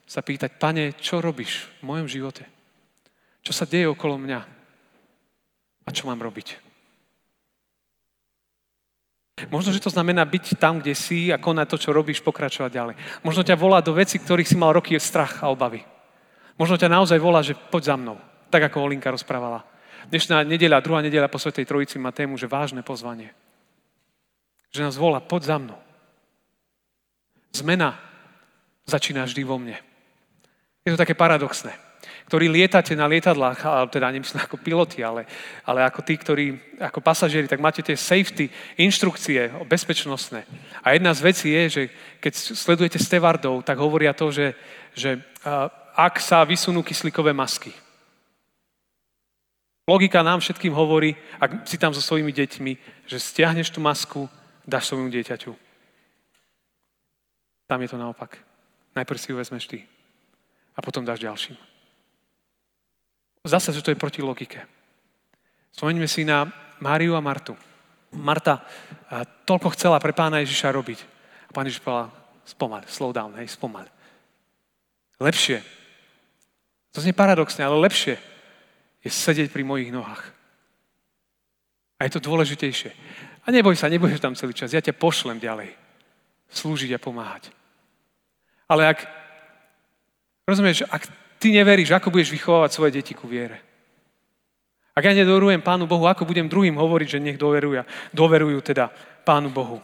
sa 0.07 0.23
pýtať, 0.23 0.63
pane, 0.63 0.95
čo 0.95 1.19
robíš 1.19 1.67
v 1.83 1.91
mojom 1.91 2.07
živote? 2.07 2.47
Čo 3.43 3.53
sa 3.55 3.65
deje 3.65 3.89
okolo 3.89 4.19
mňa? 4.19 4.41
A 5.87 5.91
čo 5.91 6.05
mám 6.05 6.21
robiť? 6.21 6.69
Možno, 9.49 9.71
že 9.71 9.79
to 9.79 9.95
znamená 9.95 10.27
byť 10.27 10.59
tam, 10.59 10.83
kde 10.83 10.99
si 10.99 11.31
a 11.31 11.39
konať 11.39 11.67
to, 11.71 11.77
čo 11.79 11.95
robíš, 11.95 12.19
pokračovať 12.27 12.71
ďalej. 12.75 12.95
Možno 13.23 13.47
ťa 13.47 13.55
volá 13.55 13.79
do 13.79 13.95
veci, 13.95 14.19
ktorých 14.19 14.51
si 14.51 14.59
mal 14.59 14.75
roky 14.75 14.99
strach 14.99 15.47
a 15.47 15.55
obavy. 15.55 15.87
Možno 16.59 16.75
ťa 16.75 16.91
naozaj 16.91 17.23
volá, 17.23 17.39
že 17.39 17.55
poď 17.55 17.95
za 17.95 17.97
mnou. 17.97 18.19
Tak, 18.51 18.67
ako 18.67 18.83
Olinka 18.91 19.15
rozprávala. 19.15 19.63
Dnešná 20.11 20.43
nedeľa, 20.43 20.83
druhá 20.83 20.99
nedeľa 20.99 21.31
po 21.31 21.39
Svetej 21.39 21.71
Trojici 21.71 22.03
má 22.03 22.11
tému, 22.11 22.35
že 22.35 22.51
vážne 22.51 22.83
pozvanie. 22.83 23.31
Že 24.75 24.91
nás 24.91 24.99
volá, 24.99 25.23
poď 25.23 25.55
za 25.55 25.57
mnou. 25.63 25.79
Zmena 27.55 27.95
začína 28.91 29.23
vždy 29.25 29.43
vo 29.47 29.57
mne. 29.63 29.79
Je 30.83 30.91
to 30.91 30.99
také 30.99 31.15
paradoxné 31.15 31.88
ktorí 32.29 32.53
lietate 32.53 32.93
na 32.93 33.09
lietadlách, 33.09 33.65
ale 33.65 33.89
teda 33.89 34.13
nemyslím 34.13 34.45
ako 34.45 34.61
piloti, 34.61 35.01
ale, 35.01 35.25
ale 35.65 35.81
ako 35.89 36.05
tí, 36.05 36.21
ktorí 36.21 36.45
ako 36.77 37.01
pasažieri, 37.01 37.49
tak 37.49 37.65
máte 37.65 37.81
tie 37.81 37.97
safety, 37.97 38.53
inštrukcie 38.77 39.49
bezpečnostné. 39.65 40.45
A 40.85 40.93
jedna 40.93 41.17
z 41.17 41.25
vecí 41.25 41.49
je, 41.49 41.65
že 41.73 41.83
keď 42.21 42.33
sledujete 42.37 43.01
stevardov, 43.01 43.65
tak 43.65 43.81
hovoria 43.81 44.13
to, 44.13 44.29
že, 44.29 44.53
že 44.93 45.25
ak 45.97 46.21
sa 46.21 46.45
vysunú 46.45 46.85
kyslíkové 46.85 47.33
masky. 47.33 47.73
Logika 49.89 50.21
nám 50.21 50.45
všetkým 50.45 50.77
hovorí, 50.77 51.17
ak 51.41 51.65
si 51.65 51.81
tam 51.81 51.97
so 51.97 52.05
svojimi 52.05 52.29
deťmi, 52.29 53.09
že 53.09 53.17
stiahneš 53.17 53.73
tú 53.73 53.81
masku, 53.81 54.29
dáš 54.69 54.93
svojmu 54.93 55.09
dieťaťu. 55.09 55.57
Tam 57.65 57.81
je 57.81 57.89
to 57.89 57.97
naopak. 57.97 58.37
Najprv 58.93 59.17
si 59.17 59.33
ju 59.33 59.41
vezmeš 59.41 59.65
ty 59.65 59.89
a 60.77 60.85
potom 60.85 61.09
dáš 61.09 61.25
ďalším. 61.25 61.68
Zase, 63.47 63.73
že 63.73 63.83
to 63.83 63.91
je 63.93 64.01
proti 64.01 64.23
logike. 64.23 64.61
Spomeňme 65.73 66.09
si 66.11 66.27
na 66.27 66.49
Máriu 66.83 67.15
a 67.15 67.23
Martu. 67.23 67.55
Marta 68.13 68.65
toľko 69.45 69.75
chcela 69.77 70.01
pre 70.01 70.17
pána 70.17 70.41
Ježiša 70.41 70.73
robiť. 70.73 70.99
A 71.49 71.51
pán 71.53 71.69
Ježiš 71.69 71.85
povedal, 71.85 72.13
spomal, 72.45 72.83
slow 72.89 73.13
down, 73.13 73.37
hej, 73.37 73.49
spomal. 73.53 73.85
Lepšie. 75.21 75.61
To 76.97 77.05
znie 77.05 77.13
paradoxne, 77.13 77.65
ale 77.65 77.79
lepšie 77.85 78.17
je 79.05 79.11
sedieť 79.13 79.53
pri 79.53 79.63
mojich 79.63 79.93
nohách. 79.93 80.35
A 81.99 82.07
je 82.07 82.15
to 82.17 82.25
dôležitejšie. 82.25 82.91
A 83.45 83.49
neboj 83.51 83.75
sa, 83.75 83.91
nebudeš 83.91 84.23
tam 84.23 84.39
celý 84.39 84.55
čas. 84.55 84.73
Ja 84.73 84.85
ťa 84.85 84.97
pošlem 84.97 85.43
ďalej. 85.43 85.75
Slúžiť 86.49 86.97
a 86.97 87.03
pomáhať. 87.03 87.51
Ale 88.69 88.89
ak, 88.89 89.05
rozumieš, 90.45 90.85
ak 90.89 91.09
ty 91.39 91.55
neveríš, 91.55 91.95
ako 91.95 92.11
budeš 92.11 92.35
vychovávať 92.35 92.71
svoje 92.75 92.91
deti 92.99 93.15
ku 93.15 93.31
viere. 93.31 93.63
Ak 94.99 95.07
ja 95.07 95.15
nedoverujem 95.15 95.63
Pánu 95.63 95.87
Bohu, 95.87 96.11
ako 96.11 96.27
budem 96.27 96.51
druhým 96.51 96.75
hovoriť, 96.75 97.09
že 97.17 97.23
nech 97.23 97.39
doverujú, 97.39 97.87
doverujú 98.11 98.59
teda 98.67 98.91
Pánu 99.23 99.47
Bohu. 99.47 99.79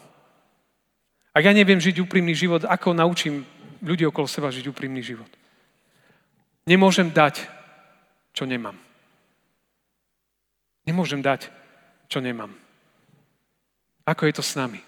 Ak 1.30 1.46
ja 1.46 1.54
neviem 1.54 1.78
žiť 1.78 2.02
úprimný 2.02 2.34
život, 2.34 2.66
ako 2.66 2.94
naučím 2.94 3.46
ľudí 3.78 4.02
okolo 4.06 4.26
seba 4.26 4.50
žiť 4.50 4.70
úprimný 4.70 5.02
život? 5.02 5.30
Nemôžem 6.66 7.10
dať, 7.14 7.46
čo 8.34 8.42
nemám. 8.42 8.74
Nemôžem 10.82 11.22
dať, 11.22 11.50
čo 12.10 12.18
nemám. 12.18 12.50
Ako 14.04 14.26
je 14.26 14.34
to 14.34 14.42
s 14.42 14.58
nami? 14.58 14.82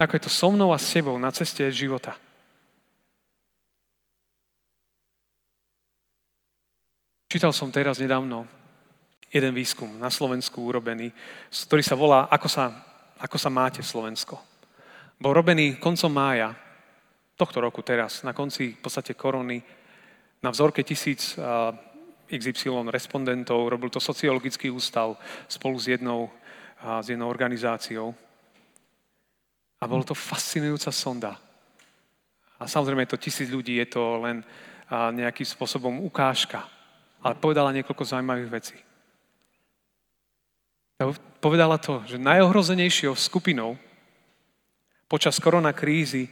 Ako 0.00 0.16
je 0.16 0.22
to 0.24 0.32
so 0.32 0.48
mnou 0.52 0.72
a 0.72 0.78
s 0.80 0.88
sebou 0.88 1.16
na 1.20 1.32
ceste 1.32 1.64
života? 1.72 2.16
Čítal 7.30 7.54
som 7.54 7.70
teraz 7.70 8.02
nedávno 8.02 8.42
jeden 9.30 9.54
výskum 9.54 10.02
na 10.02 10.10
Slovensku 10.10 10.66
urobený, 10.66 11.14
ktorý 11.46 11.78
sa 11.78 11.94
volá 11.94 12.26
Ako 12.26 12.50
sa, 12.50 12.74
ako 13.22 13.38
sa 13.38 13.46
máte 13.46 13.86
Slovensko. 13.86 14.34
Bol 15.14 15.38
robený 15.38 15.78
koncom 15.78 16.10
mája 16.10 16.50
tohto 17.38 17.62
roku 17.62 17.86
teraz, 17.86 18.26
na 18.26 18.34
konci 18.34 18.74
v 18.74 18.82
podstate 18.82 19.14
korony, 19.14 19.62
na 20.42 20.50
vzorke 20.50 20.82
tisíc 20.82 21.38
XY 22.26 22.90
respondentov, 22.90 23.62
robil 23.62 23.94
to 23.94 24.02
sociologický 24.02 24.66
ústav 24.66 25.14
spolu 25.46 25.78
s 25.78 25.86
jednou, 25.86 26.34
s 26.82 27.14
jednou 27.14 27.30
organizáciou. 27.30 28.10
A 29.78 29.86
bolo 29.86 30.02
to 30.02 30.18
fascinujúca 30.18 30.90
sonda. 30.90 31.38
A 32.58 32.66
samozrejme 32.66 33.06
to 33.06 33.22
tisíc 33.22 33.46
ľudí, 33.46 33.78
je 33.78 33.86
to 33.86 34.18
len 34.18 34.42
nejakým 34.90 35.46
spôsobom 35.46 36.02
ukážka 36.02 36.79
ale 37.20 37.34
povedala 37.36 37.74
niekoľko 37.76 38.04
zaujímavých 38.04 38.50
vecí. 38.50 38.76
Povedala 41.40 41.80
to, 41.80 42.04
že 42.04 42.20
najohrozenejšou 42.20 43.16
skupinou 43.16 43.80
počas 45.08 45.40
korona 45.40 45.72
krízy 45.72 46.28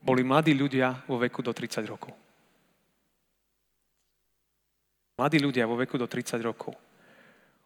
boli 0.00 0.24
mladí 0.24 0.56
ľudia 0.56 1.04
vo 1.04 1.20
veku 1.20 1.44
do 1.44 1.52
30 1.52 1.84
rokov. 1.84 2.12
Mladí 5.20 5.38
ľudia 5.38 5.68
vo 5.68 5.76
veku 5.76 6.00
do 6.00 6.08
30 6.08 6.40
rokov, 6.42 6.74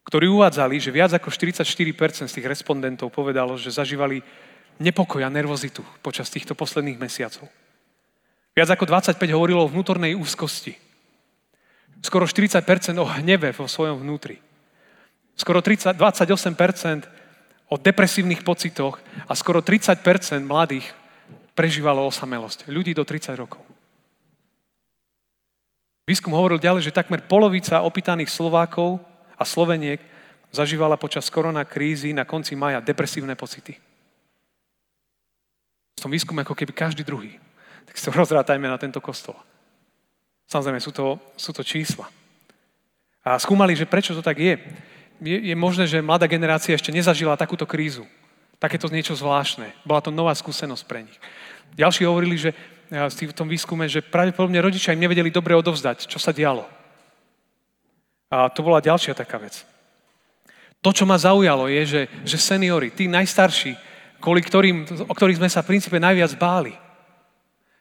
ktorí 0.04 0.26
uvádzali, 0.28 0.76
že 0.82 0.94
viac 0.94 1.14
ako 1.14 1.30
44% 1.30 2.28
z 2.28 2.34
tých 2.34 2.46
respondentov 2.46 3.14
povedalo, 3.14 3.56
že 3.56 3.72
zažívali 3.72 4.20
nepokoj 4.78 5.22
a 5.22 5.30
nervozitu 5.32 5.82
počas 6.02 6.30
týchto 6.30 6.54
posledných 6.58 6.98
mesiacov. 6.98 7.46
Viac 8.52 8.74
ako 8.74 8.84
25 8.90 9.22
hovorilo 9.34 9.62
o 9.62 9.70
vnútornej 9.70 10.18
úzkosti, 10.18 10.87
Skoro 12.02 12.26
40% 12.26 12.62
o 12.98 13.06
hneve 13.06 13.50
vo 13.52 13.66
svojom 13.66 14.00
vnútri. 14.00 14.38
Skoro 15.38 15.62
30, 15.62 15.94
28% 15.94 17.06
o 17.68 17.76
depresívnych 17.76 18.42
pocitoch 18.42 18.98
a 19.28 19.32
skoro 19.34 19.62
30% 19.62 20.02
mladých 20.42 20.88
prežívalo 21.54 22.06
osamelosť. 22.06 22.70
Ľudí 22.70 22.94
do 22.94 23.02
30 23.02 23.34
rokov. 23.34 23.62
Výskum 26.08 26.32
hovoril 26.32 26.56
ďalej, 26.56 26.88
že 26.88 26.96
takmer 26.96 27.20
polovica 27.20 27.84
opýtaných 27.84 28.32
Slovákov 28.32 28.96
a 29.36 29.44
Sloveniek 29.44 30.00
zažívala 30.48 30.96
počas 30.96 31.28
korona 31.28 31.68
krízy 31.68 32.16
na 32.16 32.24
konci 32.24 32.56
maja 32.56 32.80
depresívne 32.80 33.36
pocity. 33.36 33.76
V 35.98 36.00
tom 36.00 36.14
výskume 36.14 36.46
ako 36.46 36.54
keby 36.56 36.72
každý 36.72 37.04
druhý. 37.04 37.36
Tak 37.84 37.94
si 37.98 38.06
to 38.08 38.16
rozrátajme 38.22 38.64
na 38.64 38.80
tento 38.80 39.02
kostol. 39.04 39.36
Samozrejme, 40.48 40.80
sú 40.80 40.90
to, 40.96 41.20
sú 41.36 41.52
to 41.52 41.60
čísla. 41.60 42.08
A 43.20 43.36
skúmali, 43.36 43.76
že 43.76 43.84
prečo 43.84 44.16
to 44.16 44.24
tak 44.24 44.40
je. 44.40 44.56
je. 45.20 45.36
Je 45.52 45.54
možné, 45.54 45.84
že 45.84 46.00
mladá 46.00 46.24
generácia 46.24 46.72
ešte 46.72 46.88
nezažila 46.88 47.36
takúto 47.36 47.68
krízu. 47.68 48.08
Takéto 48.56 48.88
niečo 48.88 49.12
zvláštne. 49.12 49.70
Bola 49.84 50.00
to 50.00 50.08
nová 50.08 50.32
skúsenosť 50.32 50.84
pre 50.88 51.04
nich. 51.04 51.18
Ďalší 51.76 52.08
hovorili, 52.08 52.40
že 52.40 52.56
v 52.88 53.36
tom 53.36 53.46
výskume, 53.46 53.84
že 53.84 54.00
pravdepodobne 54.00 54.64
rodičia 54.64 54.96
im 54.96 55.04
nevedeli 55.04 55.28
dobre 55.28 55.52
odovzdať, 55.52 56.08
čo 56.08 56.16
sa 56.16 56.32
dialo. 56.32 56.64
A 58.32 58.48
to 58.48 58.64
bola 58.64 58.80
ďalšia 58.80 59.12
taká 59.12 59.36
vec. 59.36 59.68
To, 60.80 60.88
čo 60.96 61.04
ma 61.04 61.20
zaujalo, 61.20 61.68
je, 61.68 61.82
že, 61.84 62.02
že 62.24 62.38
seniory, 62.40 62.88
tí 62.88 63.04
najstarší, 63.04 63.76
kvôli 64.22 64.40
ktorým, 64.40 65.04
o 65.04 65.12
ktorých 65.12 65.36
sme 65.36 65.52
sa 65.52 65.60
v 65.60 65.76
princípe 65.76 66.00
najviac 66.00 66.32
báli, 66.40 66.72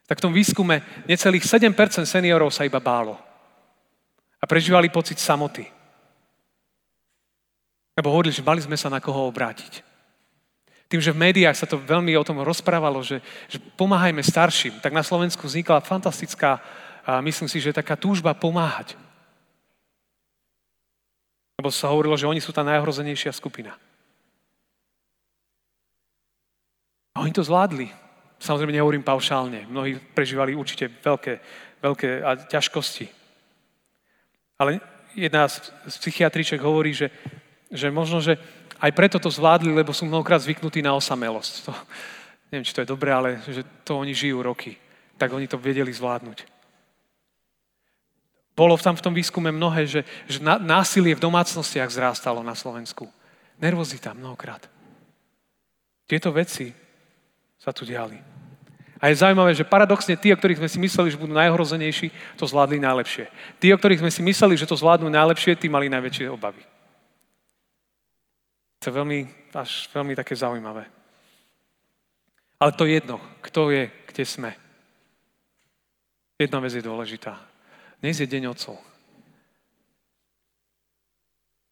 tak 0.08 0.24
v 0.24 0.26
tom 0.26 0.34
výskume 0.34 0.80
necelých 1.04 1.44
7% 1.44 2.08
seniorov 2.08 2.50
sa 2.50 2.64
iba 2.64 2.80
bálo. 2.80 3.20
A 4.40 4.48
prežívali 4.48 4.88
pocit 4.88 5.20
samoty. 5.20 5.68
Lebo 8.00 8.16
hovorili, 8.16 8.32
že 8.32 8.46
mali 8.46 8.64
sme 8.64 8.80
sa 8.80 8.88
na 8.88 9.04
koho 9.04 9.28
obrátiť. 9.28 9.84
Tým, 10.88 11.04
že 11.04 11.12
v 11.12 11.20
médiách 11.20 11.60
sa 11.60 11.68
to 11.68 11.76
veľmi 11.76 12.16
o 12.16 12.24
tom 12.24 12.40
rozprávalo, 12.40 13.04
že, 13.04 13.20
že 13.52 13.60
pomáhajme 13.76 14.24
starším, 14.24 14.80
tak 14.80 14.96
na 14.96 15.04
Slovensku 15.04 15.44
vznikla 15.44 15.84
fantastická, 15.84 16.64
a 17.08 17.20
myslím 17.24 17.48
si, 17.48 17.60
že 17.60 17.76
taká 17.76 18.00
túžba 18.00 18.36
pomáhať. 18.36 18.96
Lebo 21.60 21.72
sa 21.72 21.92
hovorilo, 21.92 22.16
že 22.20 22.28
oni 22.28 22.44
sú 22.44 22.52
tá 22.52 22.64
najhrozenejšia 22.68 23.32
skupina. 23.36 23.76
A 27.16 27.24
oni 27.24 27.32
to 27.32 27.44
zvládli. 27.44 28.07
Samozrejme 28.38 28.74
nehovorím 28.74 29.04
paušálne. 29.04 29.66
Mnohí 29.66 29.98
prežívali 30.14 30.54
určite 30.54 30.90
veľké, 30.90 31.34
veľké 31.82 32.10
ťažkosti. 32.54 33.06
Ale 34.58 34.82
jedna 35.18 35.50
z 35.50 35.96
psychiatriček 35.98 36.62
hovorí, 36.62 36.94
že, 36.94 37.10
že 37.74 37.90
možno, 37.90 38.22
že 38.22 38.38
aj 38.78 38.92
preto 38.94 39.18
to 39.18 39.34
zvládli, 39.34 39.74
lebo 39.74 39.94
sú 39.94 40.06
mnohokrát 40.06 40.42
zvyknutí 40.42 40.86
na 40.86 40.94
osamelosť. 40.94 41.54
To, 41.66 41.74
neviem, 42.54 42.66
či 42.66 42.74
to 42.78 42.82
je 42.86 42.94
dobré, 42.94 43.10
ale 43.10 43.42
že 43.50 43.66
to 43.82 43.98
oni 43.98 44.14
žijú 44.14 44.46
roky. 44.46 44.78
Tak 45.18 45.34
oni 45.34 45.50
to 45.50 45.58
vedeli 45.58 45.90
zvládnuť. 45.90 46.46
Bolo 48.58 48.74
tam 48.78 48.98
v 48.98 49.06
tom 49.06 49.14
výskume 49.14 49.54
mnohé, 49.54 49.86
že, 49.86 50.02
že 50.26 50.42
násilie 50.42 51.14
v 51.14 51.22
domácnostiach 51.22 51.94
zrástalo 51.94 52.42
na 52.42 52.58
Slovensku. 52.58 53.06
Nervozita 53.62 54.18
mnohokrát. 54.18 54.66
Tieto 56.10 56.34
veci 56.34 56.74
sa 57.58 57.74
tu 57.74 57.84
diali. 57.84 58.22
A 58.98 59.14
je 59.14 59.22
zaujímavé, 59.22 59.54
že 59.54 59.68
paradoxne 59.68 60.18
tí, 60.18 60.34
o 60.34 60.38
ktorých 60.38 60.58
sme 60.58 60.70
si 60.70 60.80
mysleli, 60.82 61.14
že 61.14 61.22
budú 61.22 61.34
najhrozenejší, 61.38 62.10
to 62.34 62.50
zvládli 62.50 62.82
najlepšie. 62.82 63.30
Tí, 63.62 63.70
o 63.70 63.78
ktorých 63.78 64.02
sme 64.02 64.10
si 64.10 64.22
mysleli, 64.26 64.58
že 64.58 64.66
to 64.66 64.74
zvládnu 64.74 65.06
najlepšie, 65.06 65.54
tí 65.54 65.70
mali 65.70 65.86
najväčšie 65.86 66.34
obavy. 66.34 66.66
To 68.82 68.90
je 68.90 68.94
veľmi, 68.94 69.20
až 69.54 69.90
veľmi 69.94 70.18
také 70.18 70.34
zaujímavé. 70.34 70.90
Ale 72.58 72.72
to 72.74 72.90
je 72.90 72.98
jedno, 72.98 73.22
kto 73.46 73.70
je, 73.70 73.84
kde 74.10 74.24
sme. 74.26 74.52
Jedna 76.42 76.58
vec 76.58 76.74
je 76.74 76.82
dôležitá. 76.82 77.38
Dnes 78.02 78.18
je 78.18 78.26
deň 78.26 78.50
otcov. 78.50 78.82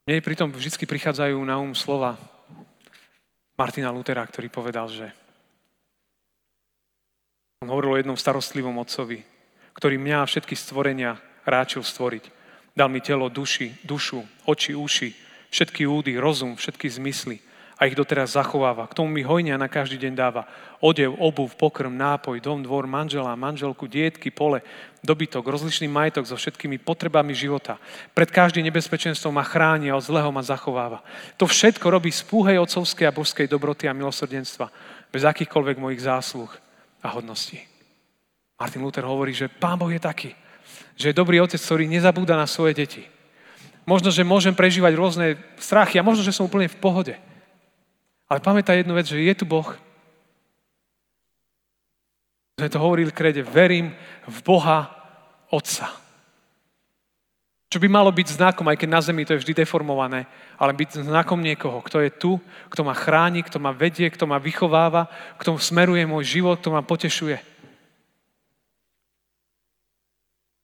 Mne 0.05 0.21
pritom 0.21 0.53
vždy 0.53 0.85
prichádzajú 0.85 1.37
na 1.41 1.57
um 1.57 1.73
slova 1.73 2.13
Martina 3.57 3.89
Lutera, 3.89 4.21
ktorý 4.21 4.53
povedal, 4.53 4.85
že 4.93 5.09
on 7.65 7.73
hovoril 7.73 7.97
o 7.97 7.99
jednom 7.99 8.13
starostlivom 8.13 8.77
otcovi, 8.77 9.25
ktorý 9.73 9.97
mňa 9.97 10.21
a 10.21 10.29
všetky 10.29 10.53
stvorenia 10.53 11.17
ráčil 11.49 11.81
stvoriť. 11.81 12.29
Dal 12.77 12.93
mi 12.93 13.01
telo, 13.01 13.25
duši, 13.25 13.73
dušu, 13.81 14.21
oči, 14.45 14.77
uši, 14.77 15.09
všetky 15.49 15.89
údy, 15.89 16.13
rozum, 16.21 16.53
všetky 16.53 16.85
zmysly 16.85 17.41
a 17.75 17.89
ich 17.89 17.97
doteraz 17.97 18.37
zachováva. 18.37 18.85
K 18.85 19.01
tomu 19.01 19.09
mi 19.09 19.25
hojnia 19.25 19.57
na 19.57 19.65
každý 19.65 19.97
deň 19.97 20.13
dáva 20.13 20.45
odev, 20.77 21.17
obuv, 21.17 21.57
pokrm, 21.57 21.89
nápoj, 21.89 22.37
dom, 22.37 22.61
dvor, 22.61 22.85
manžela, 22.85 23.33
manželku, 23.33 23.89
dietky, 23.89 24.29
pole, 24.29 24.61
dobytok, 25.01 25.41
rozličný 25.41 25.89
majetok 25.89 26.29
so 26.29 26.37
všetkými 26.37 26.77
potrebami 26.77 27.33
života. 27.33 27.81
Pred 28.13 28.29
každým 28.29 28.61
nebezpečenstvom 28.69 29.33
ma 29.33 29.41
chráni 29.41 29.89
a 29.89 29.97
od 29.97 30.05
zlého 30.05 30.29
ma 30.29 30.45
zachováva. 30.45 31.01
To 31.41 31.49
všetko 31.49 31.89
robí 31.89 32.13
z 32.13 32.21
púhej 32.29 32.61
otcovskej 32.61 33.09
a 33.09 33.15
božskej 33.15 33.49
dobroty 33.49 33.89
a 33.89 33.97
milosrdenstva, 33.97 34.69
bez 35.09 35.25
akýchkoľvek 35.25 35.81
mojich 35.81 36.05
zásluh 36.05 36.53
a 37.05 37.13
hodností. 37.13 37.61
Martin 38.57 38.81
Luther 38.81 39.05
hovorí, 39.05 39.31
že 39.31 39.51
Pán 39.51 39.77
Boh 39.77 39.93
je 39.93 40.01
taký, 40.01 40.33
že 40.97 41.11
je 41.11 41.19
dobrý 41.19 41.37
otec, 41.37 41.61
ktorý 41.61 41.85
nezabúda 41.85 42.33
na 42.33 42.49
svoje 42.49 42.73
deti 42.73 43.05
Možno, 43.85 44.09
že 44.09 44.25
môžem 44.25 44.57
prežívať 44.57 44.97
rôzne 44.97 45.37
strachy 45.61 46.01
a 46.01 46.05
možno, 46.05 46.25
že 46.25 46.33
som 46.33 46.49
úplne 46.49 46.65
v 46.65 46.81
pohode. 46.81 47.13
Ale 48.25 48.41
pamätaj 48.41 48.81
jednu 48.81 48.97
vec, 48.97 49.05
že 49.05 49.21
je 49.21 49.35
tu 49.37 49.45
Boh. 49.45 49.69
Sme 52.57 52.65
to 52.65 52.81
hovorili 52.81 53.13
krede, 53.13 53.45
verím 53.45 53.93
v 54.25 54.37
Boha 54.41 54.89
Otca. 55.53 56.04
Čo 57.75 57.83
by 57.83 57.91
malo 57.91 58.07
byť 58.07 58.39
znakom, 58.39 58.71
aj 58.71 58.79
keď 58.79 58.87
na 58.87 59.03
zemi 59.03 59.27
to 59.27 59.35
je 59.35 59.43
vždy 59.43 59.67
deformované, 59.67 60.31
ale 60.55 60.71
byť 60.71 61.03
znakom 61.11 61.43
niekoho, 61.43 61.83
kto 61.83 61.99
je 61.99 62.07
tu, 62.07 62.39
kto 62.71 62.87
ma 62.87 62.95
chráni, 62.95 63.43
kto 63.43 63.59
ma 63.59 63.75
vedie, 63.75 64.07
kto 64.07 64.23
ma 64.23 64.39
vychováva, 64.39 65.11
kto 65.35 65.59
smeruje 65.59 66.07
môj 66.07 66.39
život, 66.39 66.63
kto 66.63 66.71
ma 66.71 66.79
potešuje. 66.79 67.35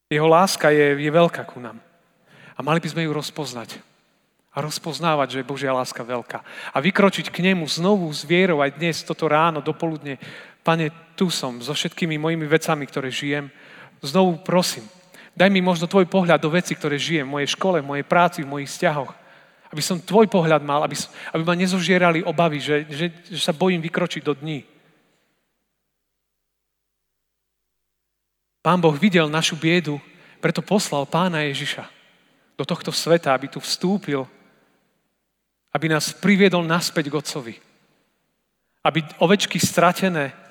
Jeho 0.07 0.23
láska 0.23 0.71
je, 0.71 1.03
je 1.03 1.11
veľká 1.11 1.43
ku 1.51 1.59
nám. 1.59 1.83
A 2.55 2.63
mali 2.63 2.79
by 2.79 2.87
sme 2.87 3.03
ju 3.03 3.11
rozpoznať. 3.11 3.83
A 4.55 4.63
rozpoznávať, 4.63 5.35
že 5.35 5.37
je 5.43 5.51
Božia 5.51 5.75
láska 5.75 6.07
veľká. 6.07 6.39
A 6.71 6.79
vykročiť 6.79 7.27
k 7.27 7.43
nemu 7.43 7.67
znovu 7.67 8.07
s 8.07 8.23
vierou 8.23 8.63
aj 8.63 8.79
dnes, 8.79 9.03
toto 9.03 9.27
ráno, 9.27 9.59
dopoludne. 9.59 10.15
Pane, 10.63 10.95
tu 11.19 11.27
som 11.27 11.59
so 11.59 11.75
všetkými 11.75 12.15
mojimi 12.15 12.47
vecami, 12.47 12.87
ktoré 12.87 13.11
žijem. 13.11 13.51
Znovu 13.99 14.39
prosím, 14.47 14.87
daj 15.35 15.49
mi 15.49 15.61
možno 15.63 15.87
tvoj 15.87 16.05
pohľad 16.07 16.39
do 16.41 16.49
veci, 16.51 16.75
ktoré 16.75 16.99
žijem 16.99 17.27
v 17.27 17.33
mojej 17.39 17.49
škole, 17.55 17.81
v 17.81 17.89
mojej 17.95 18.05
práci, 18.07 18.43
v 18.43 18.51
mojich 18.51 18.69
vzťahoch. 18.71 19.11
Aby 19.71 19.81
som 19.81 20.03
tvoj 20.03 20.27
pohľad 20.27 20.61
mal, 20.63 20.83
aby, 20.83 20.99
aby 21.31 21.43
ma 21.47 21.55
nezožierali 21.55 22.27
obavy, 22.27 22.59
že, 22.59 22.83
že, 22.91 23.05
že 23.31 23.41
sa 23.41 23.55
bojím 23.55 23.79
vykročiť 23.79 24.21
do 24.23 24.35
dní. 24.35 24.67
Pán 28.61 28.77
Boh 28.77 28.93
videl 28.93 29.25
našu 29.31 29.57
biedu, 29.57 29.97
preto 30.43 30.61
poslal 30.61 31.07
pána 31.09 31.41
Ježiša 31.49 31.87
do 32.57 32.67
tohto 32.67 32.93
sveta, 32.93 33.33
aby 33.33 33.49
tu 33.49 33.57
vstúpil, 33.57 34.27
aby 35.71 35.85
nás 35.87 36.13
priviedol 36.13 36.67
naspäť 36.67 37.09
k 37.09 37.17
Otcovi. 37.17 37.55
Aby 38.85 39.01
ovečky 39.23 39.57
stratené 39.57 40.41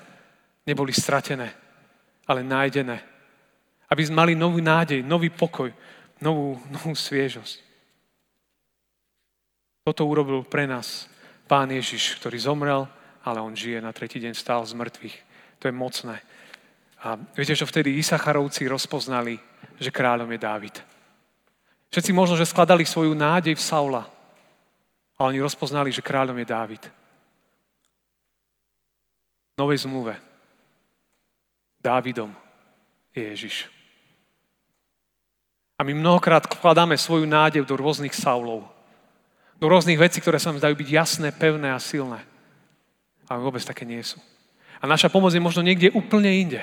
neboli 0.65 0.93
stratené, 0.93 1.53
ale 2.27 2.43
nájdené. 2.43 3.10
Aby 3.91 4.07
sme 4.07 4.23
mali 4.23 4.33
novú 4.39 4.63
nádej, 4.63 5.03
nový 5.03 5.27
pokoj, 5.27 5.67
novú, 6.23 6.55
novú 6.71 6.95
sviežosť. 6.95 7.59
Toto 9.83 10.07
urobil 10.07 10.47
pre 10.47 10.63
nás 10.63 11.11
Pán 11.49 11.67
Ježiš, 11.67 12.15
ktorý 12.23 12.37
zomrel, 12.39 12.87
ale 13.27 13.43
on 13.43 13.51
žije 13.51 13.83
na 13.83 13.91
tretí 13.91 14.23
deň, 14.23 14.31
stál 14.31 14.63
z 14.63 14.77
mŕtvych. 14.77 15.17
To 15.59 15.67
je 15.67 15.73
mocné. 15.75 16.23
A 17.01 17.17
viete, 17.35 17.57
čo 17.57 17.65
vtedy 17.65 17.97
Isacharovci 17.97 18.69
rozpoznali, 18.69 19.35
že 19.81 19.91
kráľom 19.91 20.29
je 20.31 20.39
Dávid. 20.39 20.75
Všetci 21.91 22.13
možno, 22.13 22.37
že 22.39 22.47
skladali 22.47 22.85
svoju 22.85 23.11
nádej 23.11 23.57
v 23.57 23.65
Saula, 23.65 24.07
ale 25.17 25.35
oni 25.35 25.43
rozpoznali, 25.43 25.91
že 25.91 26.05
kráľom 26.05 26.37
je 26.39 26.47
Dávid. 26.47 26.83
V 29.51 29.55
novej 29.59 29.83
zmluve 29.83 30.15
Dávidom 31.81 32.31
je 33.11 33.21
Ježiš. 33.33 33.80
A 35.81 35.87
my 35.87 35.97
mnohokrát 35.97 36.45
vkladáme 36.45 36.93
svoju 36.93 37.25
nádej 37.25 37.65
do 37.65 37.73
rôznych 37.73 38.13
Saulov. 38.13 38.69
Do 39.57 39.65
rôznych 39.65 39.97
vecí, 39.97 40.21
ktoré 40.21 40.37
sa 40.37 40.53
nám 40.53 40.61
zdajú 40.61 40.77
byť 40.77 40.89
jasné, 40.93 41.33
pevné 41.33 41.73
a 41.73 41.81
silné. 41.81 42.21
Ale 43.25 43.41
vôbec 43.41 43.65
také 43.65 43.81
nie 43.81 43.97
sú. 44.05 44.21
A 44.77 44.85
naša 44.85 45.09
pomoc 45.09 45.33
je 45.33 45.41
možno 45.41 45.65
niekde 45.65 45.89
úplne 45.89 46.29
inde. 46.29 46.61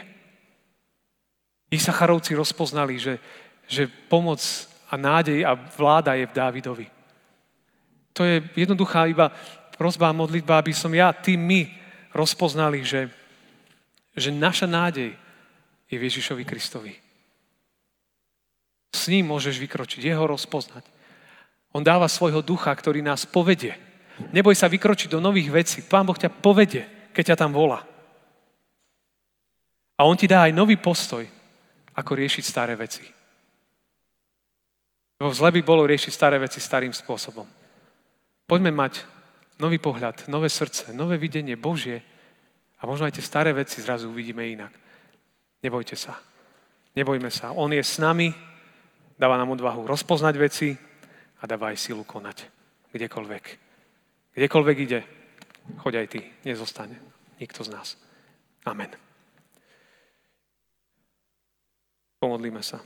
Isacharovci 1.66 2.38
rozpoznali, 2.38 2.94
že, 3.02 3.18
že 3.66 3.90
pomoc 4.06 4.38
a 4.86 4.94
nádej 4.94 5.42
a 5.42 5.58
vláda 5.58 6.14
je 6.14 6.30
v 6.30 6.36
Dávidovi. 6.38 6.86
To 8.14 8.22
je 8.22 8.38
jednoduchá 8.54 9.10
iba 9.10 9.34
prosba 9.74 10.14
a 10.14 10.14
modlitba, 10.14 10.62
aby 10.62 10.70
som 10.70 10.94
ja, 10.94 11.10
ty, 11.10 11.34
my 11.34 11.66
rozpoznali, 12.14 12.86
že, 12.86 13.10
že 14.14 14.30
naša 14.30 14.70
nádej 14.70 15.10
je 15.90 15.96
v 15.98 16.06
Ježišovi 16.06 16.46
Kristovi. 16.46 17.07
S 18.92 19.12
ním 19.12 19.28
môžeš 19.28 19.60
vykročiť, 19.60 20.00
jeho 20.00 20.24
rozpoznať. 20.24 20.84
On 21.76 21.84
dáva 21.84 22.08
svojho 22.08 22.40
ducha, 22.40 22.72
ktorý 22.72 23.04
nás 23.04 23.28
povedie. 23.28 23.76
Neboj 24.32 24.56
sa 24.56 24.66
vykročiť 24.66 25.12
do 25.12 25.20
nových 25.20 25.52
vecí. 25.52 25.78
Pán 25.84 26.08
Boh 26.08 26.16
ťa 26.16 26.32
povede, 26.32 27.12
keď 27.12 27.34
ťa 27.34 27.36
tam 27.36 27.52
volá. 27.52 27.84
A 29.98 30.06
on 30.06 30.16
ti 30.16 30.30
dá 30.30 30.46
aj 30.48 30.56
nový 30.56 30.78
postoj, 30.78 31.26
ako 31.98 32.10
riešiť 32.14 32.44
staré 32.46 32.74
veci. 32.78 33.02
Lebo 35.18 35.34
zle 35.34 35.50
by 35.50 35.60
bolo 35.66 35.82
riešiť 35.82 36.12
staré 36.14 36.38
veci 36.38 36.62
starým 36.62 36.94
spôsobom. 36.94 37.46
Poďme 38.46 38.70
mať 38.70 39.02
nový 39.58 39.82
pohľad, 39.82 40.30
nové 40.30 40.46
srdce, 40.46 40.94
nové 40.94 41.18
videnie 41.18 41.58
Božie 41.58 42.00
a 42.78 42.86
možno 42.86 43.10
aj 43.10 43.18
tie 43.18 43.26
staré 43.26 43.50
veci 43.50 43.82
zrazu 43.82 44.06
uvidíme 44.06 44.46
inak. 44.46 44.70
Nebojte 45.58 45.98
sa. 45.98 46.14
Nebojme 46.94 47.30
sa. 47.34 47.50
On 47.58 47.66
je 47.74 47.82
s 47.82 47.98
nami, 47.98 48.30
dáva 49.18 49.34
nám 49.36 49.58
odvahu 49.58 49.84
rozpoznať 49.84 50.34
veci 50.38 50.78
a 51.38 51.44
dáva 51.44 51.74
aj 51.74 51.82
silu 51.82 52.06
konať. 52.06 52.46
Kdekoľvek. 52.94 53.44
Kdekoľvek 54.38 54.76
ide, 54.78 55.00
choď 55.82 55.94
aj 56.00 56.06
ty, 56.06 56.20
nezostane. 56.46 56.96
Nikto 57.42 57.66
z 57.66 57.74
nás. 57.74 57.98
Amen. 58.64 58.90
Pomodlíme 62.18 62.62
sa. 62.62 62.82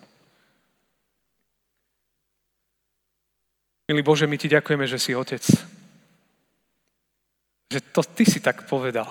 Milý 3.89 4.05
Bože, 4.05 4.29
my 4.29 4.37
Ti 4.41 4.49
ďakujeme, 4.49 4.89
že 4.89 4.99
si 5.01 5.13
Otec. 5.13 5.45
Že 7.73 7.81
to 7.93 8.01
ty 8.05 8.25
si 8.25 8.41
tak 8.41 8.69
povedal. 8.69 9.09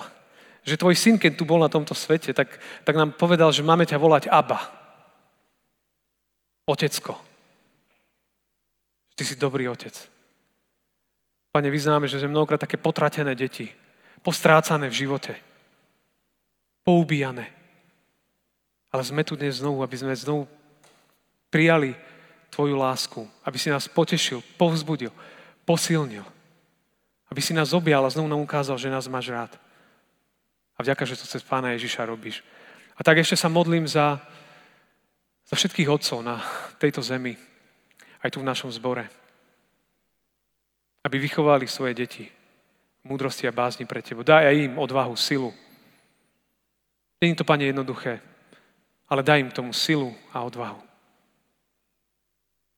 Že 0.62 0.78
tvoj 0.78 0.94
syn, 0.94 1.14
keď 1.18 1.38
tu 1.38 1.42
bol 1.46 1.58
na 1.58 1.70
tomto 1.70 1.94
svete, 1.94 2.30
tak, 2.30 2.58
tak 2.86 2.94
nám 2.94 3.18
povedal, 3.18 3.50
že 3.50 3.66
máme 3.66 3.86
ťa 3.86 3.98
volať 3.98 4.30
Abba. 4.30 4.81
Otecko. 6.66 7.18
Ty 9.14 9.22
si 9.24 9.34
dobrý 9.36 9.68
otec. 9.68 9.94
Pane, 11.52 11.68
vyznáme, 11.68 12.08
že 12.08 12.16
sme 12.16 12.32
mnohokrát 12.32 12.64
také 12.64 12.80
potratené 12.80 13.36
deti, 13.36 13.68
postrácané 14.24 14.88
v 14.88 15.04
živote, 15.04 15.36
poubíjane. 16.80 17.44
Ale 18.88 19.02
sme 19.04 19.20
tu 19.24 19.36
dnes 19.36 19.60
znovu, 19.60 19.84
aby 19.84 19.96
sme 19.96 20.16
znovu 20.16 20.48
prijali 21.52 21.92
Tvoju 22.52 22.76
lásku, 22.76 23.24
aby 23.48 23.56
si 23.56 23.72
nás 23.72 23.88
potešil, 23.88 24.44
povzbudil, 24.60 25.08
posilnil. 25.64 26.24
Aby 27.32 27.40
si 27.40 27.56
nás 27.56 27.72
objal 27.72 28.04
a 28.04 28.12
znovu 28.12 28.28
nám 28.28 28.44
ukázal, 28.44 28.76
že 28.76 28.92
nás 28.92 29.08
máš 29.08 29.32
rád. 29.32 29.52
A 30.76 30.84
vďaka, 30.84 31.08
že 31.08 31.16
to 31.16 31.24
cez 31.24 31.40
Pána 31.40 31.72
Ježiša 31.72 32.04
robíš. 32.04 32.44
A 32.92 33.00
tak 33.00 33.16
ešte 33.16 33.40
sa 33.40 33.48
modlím 33.48 33.88
za, 33.88 34.20
za 35.52 35.60
všetkých 35.60 35.92
otcov 35.92 36.24
na 36.24 36.40
tejto 36.80 37.04
zemi, 37.04 37.36
aj 38.24 38.32
tu 38.32 38.40
v 38.40 38.48
našom 38.48 38.72
zbore. 38.72 39.04
Aby 41.04 41.20
vychovali 41.20 41.68
svoje 41.68 41.92
deti 41.92 42.24
v 42.24 43.04
múdrosti 43.04 43.44
a 43.44 43.52
bázni 43.52 43.84
pre 43.84 44.00
Tebo. 44.00 44.24
Daj 44.24 44.48
aj 44.48 44.56
im 44.56 44.80
odvahu, 44.80 45.12
silu. 45.12 45.52
Není 47.20 47.36
to, 47.36 47.44
Pane, 47.44 47.68
jednoduché, 47.68 48.24
ale 49.12 49.20
daj 49.20 49.44
im 49.44 49.52
tomu 49.52 49.76
silu 49.76 50.16
a 50.32 50.40
odvahu. 50.40 50.80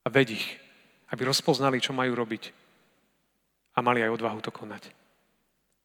A 0.04 0.10
ved 0.10 0.34
ich, 0.34 0.58
aby 1.14 1.30
rozpoznali, 1.30 1.78
čo 1.78 1.94
majú 1.94 2.10
robiť 2.18 2.50
a 3.70 3.78
mali 3.87 4.02
aj 4.02 4.18
odvahu 4.18 4.42
to 4.42 4.50
konať. 4.50 4.90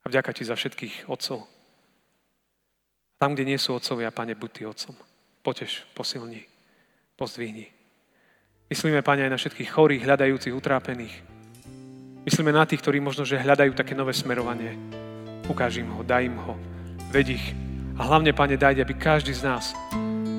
A 0.02 0.10
vďaka 0.10 0.34
Ti 0.34 0.42
za 0.42 0.58
všetkých 0.58 1.06
otcov. 1.06 1.46
Tam, 3.22 3.38
kde 3.38 3.46
nie 3.46 3.62
sú 3.62 3.78
otcovia, 3.78 4.10
Pane, 4.10 4.34
buď 4.34 4.52
Ty 4.58 4.62
otcom. 4.74 4.96
Potež, 5.46 5.86
posilni, 5.94 6.59
pozdvihni. 7.20 7.68
Myslíme, 8.72 9.04
Pane, 9.04 9.28
aj 9.28 9.34
na 9.36 9.40
všetkých 9.42 9.70
chorých, 9.76 10.08
hľadajúcich, 10.08 10.56
utrápených. 10.56 11.16
Myslíme 12.24 12.56
na 12.56 12.64
tých, 12.64 12.80
ktorí 12.80 13.04
možno, 13.04 13.28
že 13.28 13.42
hľadajú 13.42 13.76
také 13.76 13.92
nové 13.92 14.16
smerovanie. 14.16 14.80
Ukáž 15.52 15.84
im 15.84 15.92
ho, 15.92 16.00
daj 16.08 16.32
im 16.32 16.40
ho, 16.40 16.56
ved 17.12 17.28
ich. 17.28 17.44
A 18.00 18.08
hlavne, 18.08 18.32
Pane, 18.32 18.56
daj, 18.56 18.80
aby 18.80 18.96
každý 18.96 19.36
z 19.36 19.44
nás 19.44 19.76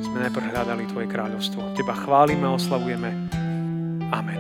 sme 0.01 0.25
najprv 0.25 0.57
hľadali 0.57 0.89
Tvoje 0.89 1.07
kráľovstvo. 1.13 1.77
Teba 1.77 1.93
chválime 1.93 2.49
a 2.49 2.57
oslavujeme. 2.57 3.11
Amen. 4.09 4.40